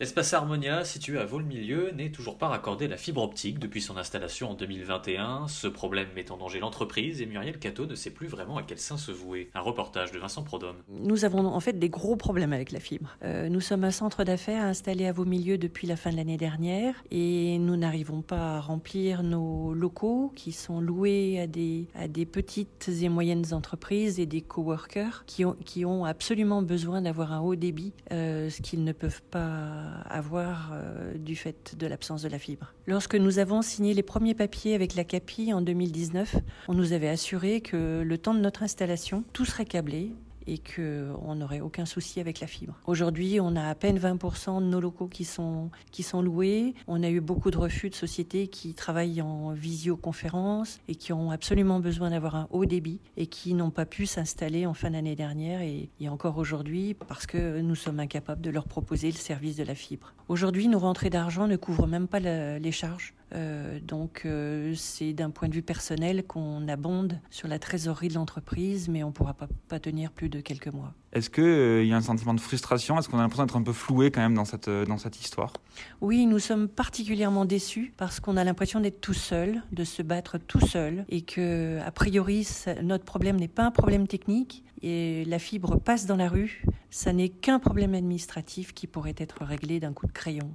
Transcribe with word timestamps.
L'espace 0.00 0.34
Harmonia, 0.34 0.84
situé 0.84 1.20
à 1.20 1.24
Vaux-le-Milieu, 1.24 1.92
n'est 1.92 2.10
toujours 2.10 2.36
pas 2.36 2.48
raccordé 2.48 2.86
à 2.86 2.88
la 2.88 2.96
fibre 2.96 3.22
optique 3.22 3.60
depuis 3.60 3.80
son 3.80 3.96
installation 3.96 4.50
en 4.50 4.54
2021. 4.54 5.46
Ce 5.46 5.68
problème 5.68 6.08
met 6.16 6.32
en 6.32 6.36
danger 6.36 6.58
l'entreprise 6.58 7.22
et 7.22 7.26
Muriel 7.26 7.60
Cato 7.60 7.86
ne 7.86 7.94
sait 7.94 8.10
plus 8.10 8.26
vraiment 8.26 8.56
à 8.56 8.64
quel 8.64 8.78
sein 8.78 8.96
se 8.96 9.12
vouer. 9.12 9.50
Un 9.54 9.60
reportage 9.60 10.10
de 10.10 10.18
Vincent 10.18 10.42
Prodhomme. 10.42 10.78
Nous 10.88 11.24
avons 11.24 11.46
en 11.46 11.60
fait 11.60 11.78
des 11.78 11.90
gros 11.90 12.16
problèmes 12.16 12.52
avec 12.52 12.72
la 12.72 12.80
fibre. 12.80 13.16
Euh, 13.22 13.48
nous 13.48 13.60
sommes 13.60 13.84
un 13.84 13.92
centre 13.92 14.24
d'affaires 14.24 14.64
installé 14.64 15.06
à 15.06 15.12
Vaux-le-Milieu 15.12 15.58
depuis 15.58 15.86
la 15.86 15.94
fin 15.94 16.10
de 16.10 16.16
l'année 16.16 16.38
dernière 16.38 16.96
et 17.12 17.58
nous 17.58 17.76
n'arrivons 17.76 18.20
pas 18.20 18.56
à 18.56 18.60
remplir 18.60 19.22
nos 19.22 19.74
locaux 19.74 20.32
qui 20.34 20.50
sont 20.50 20.80
loués 20.80 21.38
à 21.40 21.46
des, 21.46 22.26
petites 22.26 22.88
et 22.88 23.08
moyennes 23.08 23.54
entreprises 23.54 24.18
et 24.18 24.26
des 24.26 24.40
coworkers 24.40 25.22
qui 25.26 25.44
ont, 25.44 25.56
qui 25.64 25.84
ont 25.84 26.04
absolument 26.04 26.62
besoin 26.62 27.00
d'avoir 27.00 27.32
un 27.32 27.40
haut 27.40 27.54
débit, 27.54 27.92
euh, 28.10 28.50
ce 28.50 28.60
qu'ils 28.60 28.82
ne 28.82 28.92
peuvent 28.92 29.22
pas 29.30 29.84
avoir 30.08 30.70
euh, 30.72 31.14
du 31.14 31.36
fait 31.36 31.74
de 31.78 31.86
l'absence 31.86 32.22
de 32.22 32.28
la 32.28 32.38
fibre. 32.38 32.72
Lorsque 32.86 33.14
nous 33.14 33.38
avons 33.38 33.62
signé 33.62 33.94
les 33.94 34.02
premiers 34.02 34.34
papiers 34.34 34.74
avec 34.74 34.94
la 34.94 35.04
CAPI 35.04 35.52
en 35.52 35.60
2019, 35.60 36.36
on 36.68 36.74
nous 36.74 36.92
avait 36.92 37.08
assuré 37.08 37.60
que 37.60 38.02
le 38.02 38.18
temps 38.18 38.34
de 38.34 38.40
notre 38.40 38.62
installation, 38.62 39.24
tout 39.32 39.44
serait 39.44 39.64
câblé 39.64 40.12
et 40.46 40.58
qu'on 40.58 41.34
n'aurait 41.34 41.60
aucun 41.60 41.86
souci 41.86 42.20
avec 42.20 42.40
la 42.40 42.46
fibre. 42.46 42.74
Aujourd'hui, 42.86 43.40
on 43.40 43.56
a 43.56 43.68
à 43.68 43.74
peine 43.74 43.98
20% 43.98 44.60
de 44.60 44.66
nos 44.66 44.80
locaux 44.80 45.06
qui 45.06 45.24
sont, 45.24 45.70
qui 45.90 46.02
sont 46.02 46.22
loués. 46.22 46.74
On 46.86 47.02
a 47.02 47.08
eu 47.08 47.20
beaucoup 47.20 47.50
de 47.50 47.58
refus 47.58 47.90
de 47.90 47.94
sociétés 47.94 48.48
qui 48.48 48.74
travaillent 48.74 49.22
en 49.22 49.52
visioconférence 49.52 50.80
et 50.88 50.94
qui 50.94 51.12
ont 51.12 51.30
absolument 51.30 51.80
besoin 51.80 52.10
d'avoir 52.10 52.36
un 52.36 52.48
haut 52.50 52.66
débit 52.66 53.00
et 53.16 53.26
qui 53.26 53.54
n'ont 53.54 53.70
pas 53.70 53.86
pu 53.86 54.06
s'installer 54.06 54.66
en 54.66 54.74
fin 54.74 54.90
d'année 54.90 55.16
dernière 55.16 55.62
et, 55.62 55.88
encore 56.08 56.36
aujourd'hui 56.36 56.94
parce 56.94 57.26
que 57.26 57.60
nous 57.60 57.74
sommes 57.74 57.98
incapables 57.98 58.42
de 58.42 58.50
leur 58.50 58.68
proposer 58.68 59.08
le 59.08 59.16
service 59.16 59.56
de 59.56 59.64
la 59.64 59.74
fibre. 59.74 60.12
Aujourd'hui, 60.28 60.68
nos 60.68 60.78
rentrées 60.78 61.10
d'argent 61.10 61.46
ne 61.46 61.56
couvrent 61.56 61.86
même 61.86 62.06
pas 62.06 62.20
les 62.20 62.72
charges. 62.72 63.14
Euh, 63.34 63.80
donc 63.80 64.22
euh, 64.24 64.74
c'est 64.76 65.12
d'un 65.12 65.30
point 65.30 65.48
de 65.48 65.54
vue 65.54 65.62
personnel 65.62 66.24
qu'on 66.24 66.68
abonde 66.68 67.18
sur 67.30 67.48
la 67.48 67.58
trésorerie 67.58 68.08
de 68.08 68.14
l'entreprise, 68.14 68.88
mais 68.88 69.02
on 69.02 69.08
ne 69.08 69.12
pourra 69.12 69.34
pas, 69.34 69.48
pas, 69.68 69.80
tenir 69.80 70.12
plus 70.12 70.28
de 70.28 70.40
quelques 70.40 70.68
mois. 70.68 70.92
Est-ce 71.12 71.30
qu'il 71.30 71.44
euh, 71.44 71.84
y 71.84 71.92
a 71.92 71.96
un 71.96 72.00
sentiment 72.00 72.34
de 72.34 72.40
frustration? 72.40 72.98
Est-ce 72.98 73.08
qu'on 73.08 73.18
a 73.18 73.22
l'impression 73.22 73.44
d'être 73.44 73.56
un 73.56 73.62
peu 73.62 73.72
floué 73.72 74.10
quand 74.10 74.20
même 74.20 74.34
dans 74.34 74.44
cette, 74.44 74.68
dans 74.68 74.98
cette 74.98 75.20
histoire? 75.20 75.52
Oui, 76.00 76.26
nous 76.26 76.38
sommes 76.38 76.68
particulièrement 76.68 77.44
déçus 77.44 77.92
parce 77.96 78.20
qu'on 78.20 78.36
a 78.36 78.44
l'impression 78.44 78.80
d'être 78.80 79.00
tout 79.00 79.14
seul, 79.14 79.62
de 79.72 79.84
se 79.84 80.02
battre 80.02 80.38
tout 80.38 80.64
seul, 80.64 81.04
et 81.08 81.22
que 81.22 81.80
a 81.84 81.90
priori 81.90 82.44
ça, 82.44 82.80
notre 82.82 83.04
problème 83.04 83.36
n'est 83.36 83.48
pas 83.48 83.64
un 83.64 83.70
problème 83.70 84.06
technique, 84.06 84.64
et 84.82 85.24
la 85.24 85.38
fibre 85.38 85.78
passe 85.78 86.06
dans 86.06 86.16
la 86.16 86.28
rue, 86.28 86.64
ça 86.90 87.12
n'est 87.12 87.30
qu'un 87.30 87.58
problème 87.58 87.94
administratif 87.94 88.74
qui 88.74 88.86
pourrait 88.86 89.14
être 89.16 89.44
réglé 89.44 89.80
d'un 89.80 89.92
coup 89.92 90.06
de 90.06 90.12
crayon. 90.12 90.54